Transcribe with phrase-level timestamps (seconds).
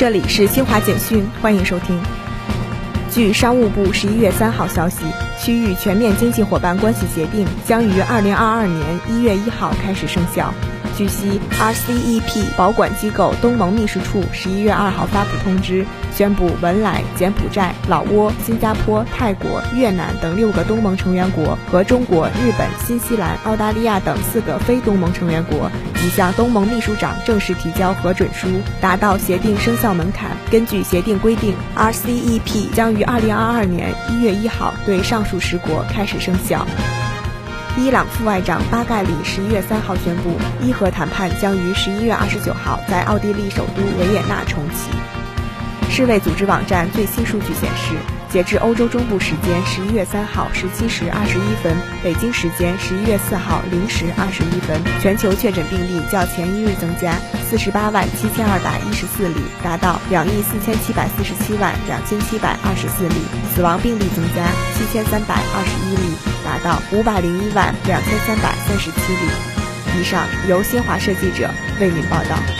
[0.00, 2.00] 这里是新华简讯，欢迎收听。
[3.10, 5.04] 据商务部十一月三号消息，
[5.38, 10.54] 区域全面经济伙伴关系协定将于二零二二年一月一号开始生效。
[11.00, 25.70] 据悉，RCEP 保管机构东盟秘书处十一月二号发布通知，宣布文莱、柬埔寨、老挝、新加坡、泰国、越南等六个东盟成员国和中国、日本、新西兰、澳大利亚等四个非东盟成员国
[26.04, 28.48] 已向东盟秘书长正式提交核准书，
[28.82, 30.32] 达到协定生效门槛。
[30.50, 36.66] 根据协定规定，RCEP 将于二零二二年一月一号对上述十国开始生效。
[37.76, 44.90] 伊朗副外长巴盖里十一月三号宣布，伊核谈判将于十一月二十九号在奥地利首都维也纳重启。
[45.88, 47.94] 世卫组织网站最新数据显示，
[48.28, 57.14] 截至欧洲中部时间十一月三号十七时二十一分，北京时间十一月四号零时二十一分，全球确诊病例较前一日增加
[57.48, 63.14] 四十八万七千二百一十四例，达到两亿四千七百四十七万两千七百二十四例；
[63.54, 70.00] 死亡病例增加七千三百二十一例，达到五百零一万两千三百三十七例。
[70.00, 72.59] 以上由新华社记者为您报道。